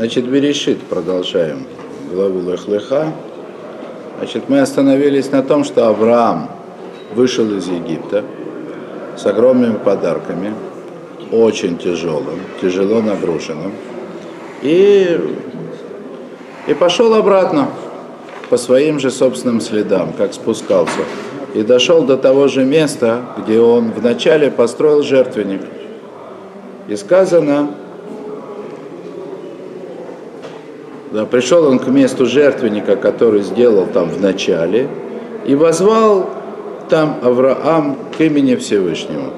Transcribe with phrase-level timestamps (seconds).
[0.00, 1.66] Значит, Берешит, продолжаем
[2.10, 3.12] главу Лехлеха.
[4.16, 6.48] Значит, мы остановились на том, что Авраам
[7.14, 8.24] вышел из Египта
[9.18, 10.54] с огромными подарками,
[11.30, 13.74] очень тяжелым, тяжело нагруженным,
[14.62, 15.20] и,
[16.66, 17.68] и пошел обратно
[18.48, 21.02] по своим же собственным следам, как спускался,
[21.52, 25.60] и дошел до того же места, где он вначале построил жертвенник.
[26.88, 27.74] И сказано,
[31.10, 34.88] Да, пришел он к месту жертвенника, который сделал там в начале,
[35.44, 36.30] и возвал
[36.88, 39.30] там Авраам к имени Всевышнего.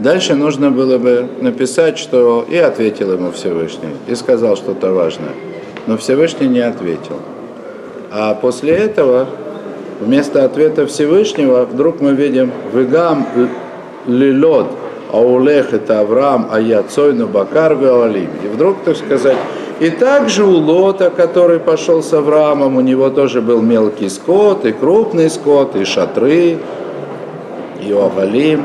[0.00, 5.32] Дальше нужно было бы написать, что и ответил ему Всевышний, и сказал что-то важное.
[5.86, 7.20] Но Всевышний не ответил.
[8.10, 9.28] А после этого,
[10.00, 13.26] вместо ответа Всевышнего, вдруг мы видим «Вегам
[14.06, 14.66] лилот
[15.12, 18.30] аулех это Авраам, а я цойну бакар веолим».
[18.42, 19.36] И вдруг, так сказать,
[19.80, 24.72] и также у Лота, который пошел с Авраамом, у него тоже был мелкий скот, и
[24.72, 26.58] крупный скот, и шатры,
[27.82, 28.64] и овалим.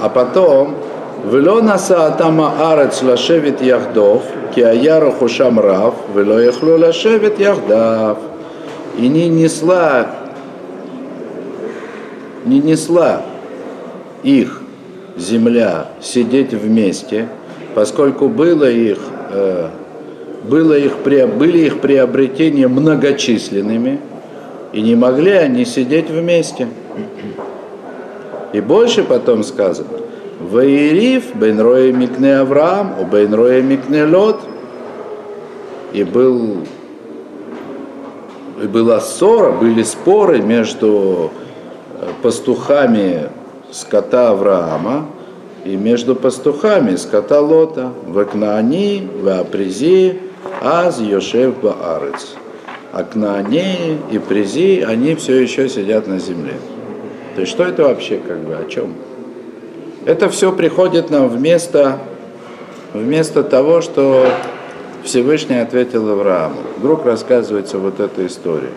[0.00, 0.76] А потом,
[1.30, 4.22] «Вело наса атама арец лашевит яхдов,
[4.54, 8.16] ки аяру хушам рав, вело яхлю лашевит яхдав».
[8.96, 10.06] И не несла,
[12.46, 13.22] не несла
[14.22, 14.62] их
[15.18, 17.28] земля сидеть вместе–
[17.74, 18.98] поскольку было их,
[19.30, 19.68] э,
[20.48, 24.00] было их, были их приобретения многочисленными,
[24.72, 26.68] и не могли они сидеть вместе.
[28.52, 29.88] И больше потом сказано,
[30.40, 31.58] Ваириф бен
[31.98, 34.40] микне Авраам, у бен микне Лот.
[35.92, 36.58] И был
[38.62, 41.30] и была ссора, были споры между
[42.00, 43.28] э, пастухами
[43.70, 45.06] скота Авраама
[45.64, 50.18] и между пастухами скота Лота, в Акнаани, в Апризи,
[50.62, 52.34] Аз, Йошев, Баарец.
[52.92, 56.54] А Кнаани и Призи, они все еще сидят на земле.
[57.34, 58.94] То есть что это вообще, как бы, о чем?
[60.04, 61.98] Это все приходит нам вместо,
[62.92, 64.26] вместо того, что
[65.02, 66.60] Всевышний ответил Аврааму.
[66.78, 68.72] Вдруг рассказывается вот эта история,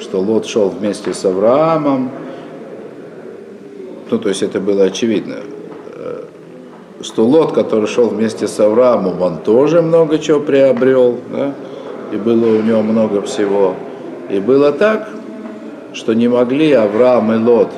[0.00, 2.10] что Лот шел вместе с Авраамом,
[4.10, 5.36] ну, то есть это было очевидно
[7.02, 11.54] что Лот, который шел вместе с Авраамом, он тоже много чего приобрел, да?
[12.12, 13.74] и было у него много всего.
[14.28, 15.08] И было так,
[15.92, 17.70] что не могли Авраам и Лот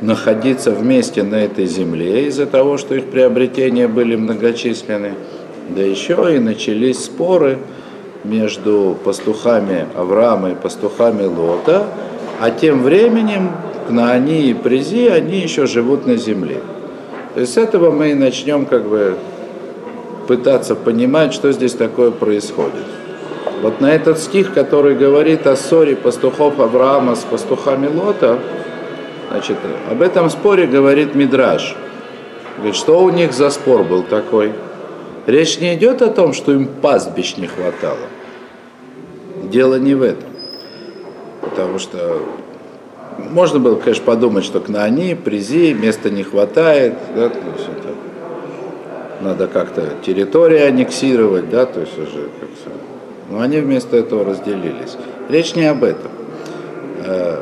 [0.00, 5.14] находиться вместе на этой земле из-за того, что их приобретения были многочисленны.
[5.70, 7.58] Да еще и начались споры
[8.24, 11.86] между пастухами Авраама и пастухами Лота,
[12.40, 13.52] а тем временем
[13.86, 16.60] Кнаани и Призи, они еще живут на земле.
[17.36, 19.16] Есть с этого мы и начнем как бы
[20.28, 22.84] пытаться понимать, что здесь такое происходит.
[23.60, 28.38] Вот на этот стих, который говорит о ссоре пастухов Авраама с пастухами Лота,
[29.30, 29.56] значит,
[29.90, 31.76] об этом споре говорит Мидраш.
[32.56, 34.52] Говорит, что у них за спор был такой?
[35.26, 38.06] Речь не идет о том, что им пастбищ не хватало.
[39.44, 40.28] Дело не в этом.
[41.40, 42.22] Потому что
[43.18, 47.88] можно было, конечно, подумать, что к Наани, Призи, места не хватает, да, то есть это
[49.20, 52.48] надо как-то территорию аннексировать, да, то есть уже как
[53.30, 54.96] но они вместо этого разделились.
[55.28, 56.10] Речь не об этом.
[57.04, 57.40] Э,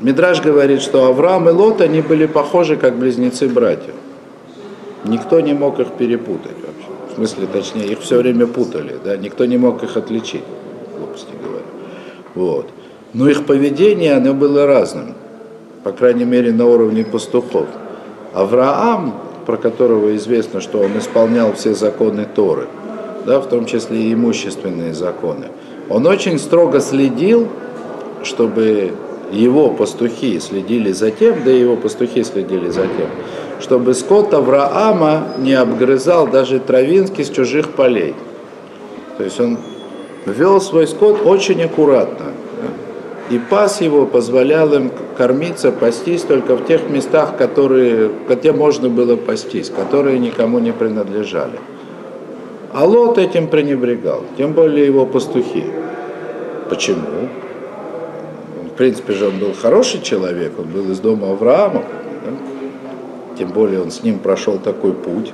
[0.00, 3.92] Мидраж говорит, что Авраам и Лот, они были похожи как близнецы-братья.
[5.04, 7.12] Никто не мог их перепутать вообще.
[7.12, 10.44] В смысле, точнее, их все время путали, да, никто не мог их отличить,
[10.96, 11.64] глупости говоря.
[12.34, 12.70] Вот.
[13.12, 15.14] Но их поведение, оно было разным,
[15.82, 17.66] по крайней мере, на уровне пастухов.
[18.32, 19.14] Авраам,
[19.46, 22.68] про которого известно, что он исполнял все законы Торы,
[23.26, 25.46] да, в том числе и имущественные законы,
[25.88, 27.48] он очень строго следил,
[28.22, 28.92] чтобы
[29.32, 33.08] его пастухи следили за тем, да и его пастухи следили за тем,
[33.60, 38.14] чтобы скот Авраама не обгрызал даже травинки с чужих полей.
[39.18, 39.58] То есть он
[40.26, 42.26] вел свой скот очень аккуратно
[43.30, 49.16] и пас его позволял им кормиться, пастись только в тех местах, которые, где можно было
[49.16, 51.58] пастись, которые никому не принадлежали.
[52.72, 55.64] А Лот этим пренебрегал, тем более его пастухи.
[56.68, 57.28] Почему?
[58.66, 61.82] В принципе же он был хороший человек, он был из дома Авраама,
[62.24, 62.32] да?
[63.38, 65.32] тем более он с ним прошел такой путь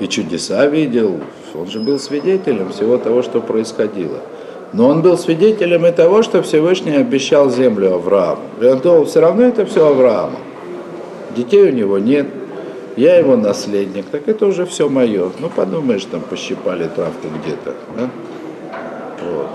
[0.00, 1.20] и чудеса видел,
[1.54, 4.20] он же был свидетелем всего того, что происходило.
[4.72, 8.42] Но он был свидетелем и того, что Всевышний обещал землю Аврааму.
[8.60, 10.38] И он думал, все равно это все Аврааму.
[11.36, 12.26] Детей у него нет,
[12.96, 15.30] я его наследник, так это уже все мое.
[15.38, 17.74] Ну, подумаешь, там пощипали травку где-то.
[17.96, 18.10] Да?
[19.22, 19.48] Вот.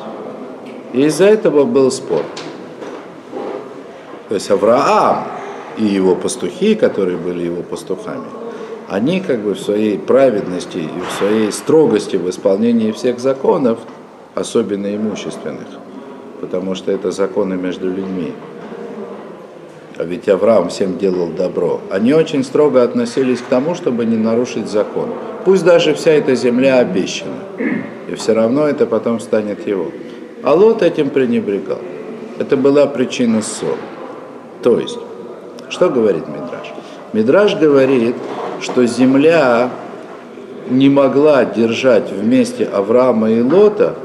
[0.94, 2.24] И из-за этого был спор.
[4.30, 5.26] То есть Авраам
[5.78, 8.26] и его пастухи, которые были его пастухами,
[8.88, 13.80] они как бы в своей праведности и в своей строгости в исполнении всех законов,
[14.38, 15.68] особенно имущественных,
[16.42, 18.34] потому что это законы между людьми,
[19.98, 24.70] а ведь Авраам всем делал добро, они очень строго относились к тому, чтобы не нарушить
[24.70, 25.10] закон.
[25.44, 27.34] Пусть даже вся эта земля обещана,
[28.08, 29.88] и все равно это потом станет его.
[30.44, 31.80] А Лот этим пренебрегал.
[32.38, 33.78] Это была причина ссоры.
[34.62, 35.00] То есть,
[35.70, 36.74] что говорит Мидраш?
[37.14, 38.16] Мидраш говорит,
[38.62, 39.72] что земля
[40.70, 43.96] не могла держать вместе Авраама и Лота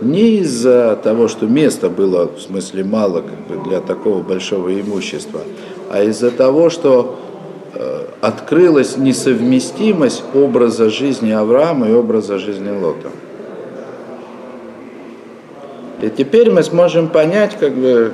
[0.00, 5.40] не из-за того, что места было, в смысле, мало как бы, для такого большого имущества,
[5.90, 7.18] а из-за того, что
[7.74, 13.08] э, открылась несовместимость образа жизни Авраама и образа жизни Лота.
[16.02, 18.12] И теперь мы сможем понять, как бы,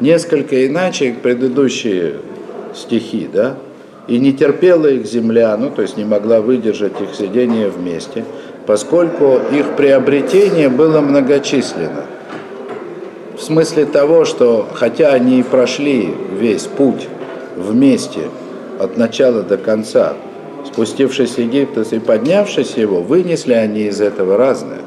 [0.00, 2.14] несколько иначе предыдущие
[2.74, 3.56] стихи, да?
[4.08, 8.24] И не терпела их земля, ну, то есть не могла выдержать их сидение вместе,
[8.70, 12.04] поскольку их приобретение было многочисленно.
[13.36, 17.08] В смысле того, что хотя они и прошли весь путь
[17.56, 18.28] вместе
[18.78, 20.12] от начала до конца,
[20.64, 24.82] спустившись с Египта и поднявшись его, вынесли они из этого разное.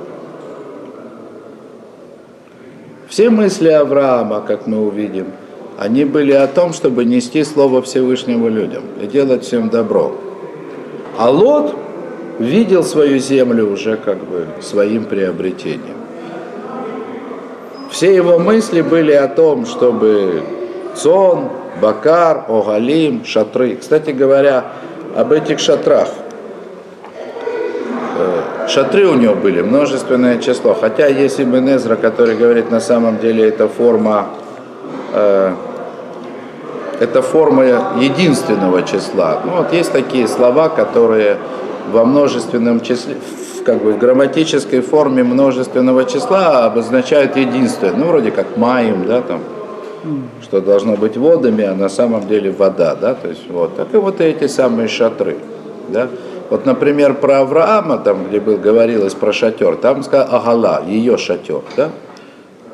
[3.09, 5.25] Все мысли Авраама, как мы увидим,
[5.77, 10.15] они были о том, чтобы нести Слово Всевышнего людям и делать всем добро.
[11.17, 11.75] А Лот
[12.39, 15.97] видел свою землю уже как бы своим приобретением.
[17.91, 20.43] Все его мысли были о том, чтобы
[20.95, 21.49] Цон,
[21.81, 23.75] Бакар, Огалим, шатры.
[23.75, 24.65] Кстати говоря,
[25.15, 26.09] об этих шатрах–
[28.67, 30.73] Шатры у него были, множественное число.
[30.73, 34.27] Хотя есть Ибн Эзра, который говорит, на самом деле это форма,
[35.13, 35.53] э,
[36.99, 37.63] это форма
[37.99, 39.41] единственного числа.
[39.43, 41.37] Ну вот есть такие слова, которые
[41.91, 43.15] во множественном числе,
[43.65, 47.93] как бы в грамматической форме множественного числа обозначают единственное.
[47.95, 49.41] Ну вроде как маем, да, там,
[50.41, 53.75] что должно быть водами, а на самом деле вода, да, то есть вот.
[53.75, 55.37] Так и вот эти самые шатры,
[55.89, 56.07] да.
[56.49, 61.61] Вот, например, про Авраама, там, где был, говорилось про шатер, там сказал Агала, ее шатер,
[61.75, 61.89] да?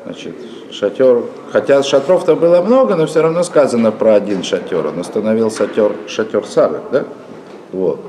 [0.04, 0.34] Значит,
[0.72, 1.22] шатер,
[1.52, 4.86] хотя шатров-то было много, но все равно сказано про один шатер.
[4.86, 7.04] Он установил шатер, шатер Сары, да?
[7.72, 8.00] Вот.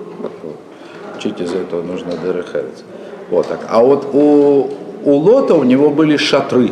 [1.21, 2.83] Учить из этого нужно Дерехерец.
[3.29, 3.59] Вот так.
[3.69, 4.71] А вот у,
[5.06, 6.71] у Лота у него были шатры.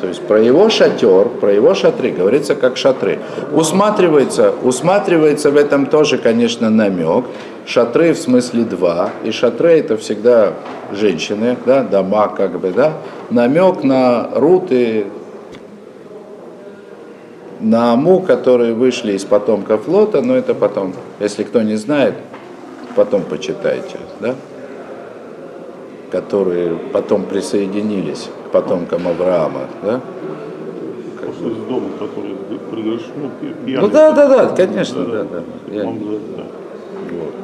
[0.00, 3.18] То есть про его шатер, про его шатры говорится как шатры.
[3.52, 7.24] Усматривается, усматривается в этом тоже, конечно, намек.
[7.66, 9.10] Шатры в смысле два.
[9.24, 10.52] И шатры это всегда
[10.92, 12.92] женщины, да, дома как бы, да.
[13.30, 15.15] Намек на руты, на
[17.72, 22.14] Аму, которые вышли из потомков Лота, но это потом, если кто не знает,
[22.94, 24.34] потом почитайте, да,
[26.10, 30.00] которые потом присоединились потомкам Авраама, да?
[31.20, 32.36] Просто из дома, который
[32.70, 33.80] приглашен, ну.
[33.80, 35.86] Ну да, да, да, конечно, да, да.
[35.86, 35.98] Он,
[36.36, 36.42] да.
[37.10, 37.34] вот.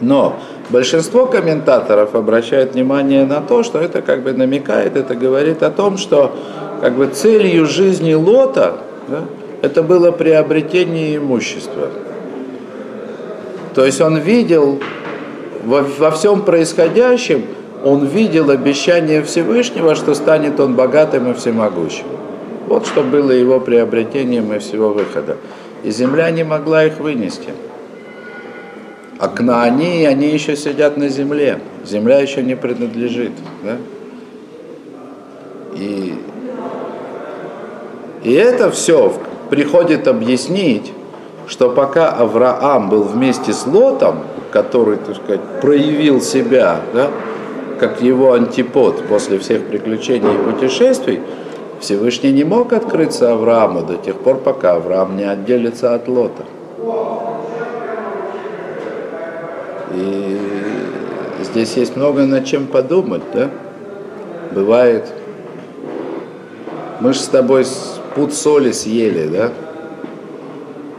[0.00, 0.36] Но
[0.70, 5.96] большинство комментаторов обращает внимание на то, что это как бы намекает, это говорит о том,
[5.96, 6.34] что
[6.80, 9.24] как бы целью жизни Лота да,
[9.62, 11.90] это было приобретение имущества.
[13.74, 14.80] То есть он видел
[15.64, 17.44] во, во всем происходящем,
[17.84, 22.06] он видел обещание Всевышнего, что станет он богатым и всемогущим.
[22.66, 25.36] Вот что было его приобретением и всего выхода.
[25.84, 27.50] И земля не могла их вынести.
[29.18, 31.60] А кнаани, они еще сидят на земле.
[31.84, 33.32] Земля еще не принадлежит.
[33.64, 33.76] Да?
[35.76, 36.14] И,
[38.22, 39.12] и это все
[39.50, 40.92] приходит объяснить,
[41.46, 44.20] что пока Авраам был вместе с Лотом,
[44.50, 47.08] который, так сказать, проявил себя, да,
[47.78, 51.20] как его антипод после всех приключений и путешествий,
[51.80, 56.44] Всевышний не мог открыться Аврааму до тех пор, пока Авраам не отделится от Лота.
[59.94, 60.38] И
[61.42, 63.48] здесь есть много над чем подумать, да?
[64.50, 65.06] Бывает,
[67.00, 67.64] мы же с тобой
[68.18, 69.52] пуд соли съели, да?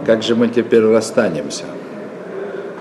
[0.05, 1.65] Как же мы теперь расстанемся?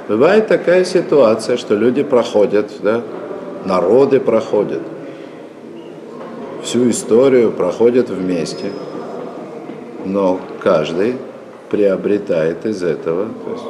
[0.06, 3.02] Бывает такая ситуация, что люди проходят, да?
[3.64, 4.82] Народы проходят.
[6.62, 8.70] Всю историю проходят вместе.
[10.04, 11.16] Но каждый
[11.68, 13.26] приобретает из этого.
[13.44, 13.64] То есть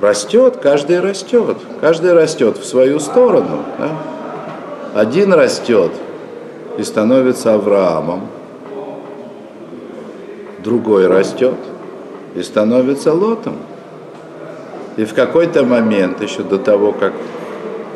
[0.00, 3.60] растет, каждый растет, каждый растет в свою сторону.
[3.78, 5.00] Да?
[5.00, 5.92] Один растет
[6.76, 8.22] и становится Авраамом,
[10.62, 11.56] другой растет
[12.34, 13.56] и становится Лотом.
[14.96, 17.12] И в какой-то момент, еще до того, как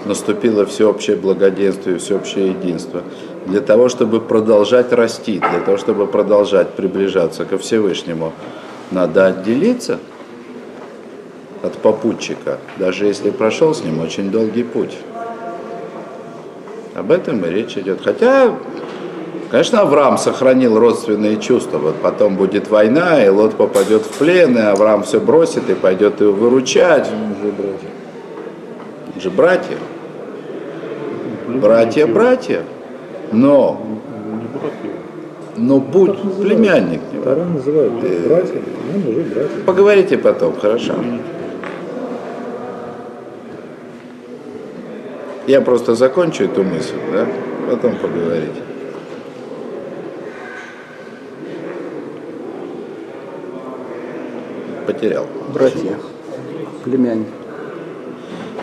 [0.05, 3.03] наступило всеобщее благоденствие, всеобщее единство,
[3.47, 8.33] для того, чтобы продолжать расти, для того, чтобы продолжать приближаться ко Всевышнему,
[8.91, 9.99] надо отделиться
[11.63, 14.97] от попутчика, даже если прошел с ним очень долгий путь.
[16.95, 18.01] Об этом и речь идет.
[18.05, 18.55] Хотя,
[19.55, 21.79] конечно, Авраам сохранил родственные чувства.
[21.79, 26.21] Вот потом будет война, и Лот попадет в плен, и Авраам все бросит и пойдет
[26.21, 27.09] его выручать.
[29.17, 29.77] Же братья.
[31.47, 32.63] Братья, братья.
[33.31, 33.81] Но,
[35.57, 37.03] но будь племянник.
[37.23, 38.61] Тара называют братья,
[38.93, 39.61] он уже братья.
[39.65, 40.95] Поговорите потом, хорошо?
[45.47, 47.29] Я просто закончу эту мысль, да?
[47.71, 48.74] Потом поговорите.
[54.87, 55.27] Потерял.
[55.53, 55.99] Братья,
[56.85, 57.27] племянник.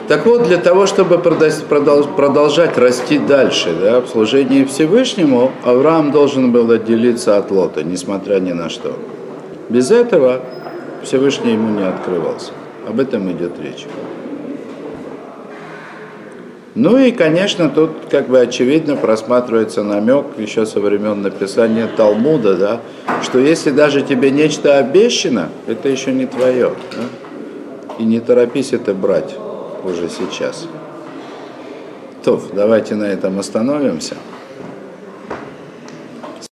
[0.08, 6.70] Так вот, для того, чтобы продолжать расти дальше да, в служении Всевышнему, Авраам должен был
[6.70, 8.98] отделиться от Лота, несмотря ни на что.
[9.70, 10.42] Без этого
[11.04, 12.52] Всевышний ему не открывался.
[12.88, 13.86] Об этом идет речь.
[16.74, 22.82] Ну и, конечно, тут как бы очевидно просматривается намек еще со времен написания Талмуда, да,
[23.22, 26.72] что если даже тебе нечто обещано, это еще не твое.
[26.92, 27.98] Да?
[28.00, 29.36] И не торопись это брать
[29.84, 30.66] уже сейчас.
[32.24, 34.16] То, давайте на этом остановимся.